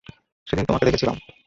[0.47, 1.15] সেদিন তোমাকে দেখেছিলাম।